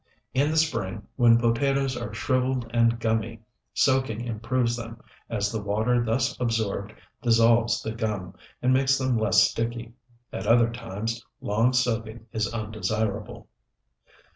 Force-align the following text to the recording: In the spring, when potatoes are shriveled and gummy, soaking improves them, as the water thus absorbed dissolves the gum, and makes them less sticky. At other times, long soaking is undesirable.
In 0.33 0.49
the 0.49 0.57
spring, 0.57 1.05
when 1.15 1.37
potatoes 1.37 1.95
are 1.95 2.11
shriveled 2.11 2.67
and 2.73 2.99
gummy, 2.99 3.43
soaking 3.75 4.21
improves 4.21 4.75
them, 4.75 4.99
as 5.29 5.51
the 5.51 5.61
water 5.61 6.03
thus 6.03 6.35
absorbed 6.39 6.91
dissolves 7.21 7.83
the 7.83 7.91
gum, 7.91 8.33
and 8.63 8.73
makes 8.73 8.97
them 8.97 9.15
less 9.15 9.43
sticky. 9.43 9.93
At 10.33 10.47
other 10.47 10.71
times, 10.71 11.23
long 11.39 11.71
soaking 11.73 12.25
is 12.33 12.51
undesirable. 12.51 13.47